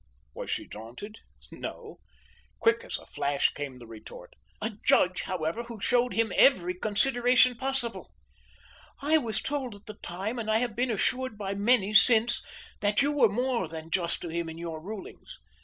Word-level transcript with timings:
Was 0.33 0.49
she 0.49 0.65
daunted? 0.67 1.19
No. 1.51 1.99
Quick 2.57 2.83
as 2.83 2.97
a 2.97 3.05
flash 3.05 3.49
came 3.49 3.77
the 3.77 3.85
retort. 3.85 4.33
"A 4.59 4.71
judge, 4.83 5.21
however, 5.21 5.61
who 5.65 5.79
showed 5.79 6.13
him 6.15 6.33
every 6.35 6.73
consideration 6.73 7.53
possible. 7.53 8.11
I 9.03 9.19
was 9.19 9.43
told 9.43 9.75
at 9.75 9.85
the 9.85 9.99
time 10.01 10.39
and 10.39 10.49
I 10.49 10.57
have 10.57 10.75
been 10.75 10.89
assured 10.89 11.37
by 11.37 11.53
many 11.53 11.93
since 11.93 12.41
that 12.79 13.03
you 13.03 13.11
were 13.15 13.29
more 13.29 13.67
than 13.67 13.91
just 13.91 14.23
to 14.23 14.29
him 14.29 14.49
in 14.49 14.57
your 14.57 14.81
rulings. 14.81 15.37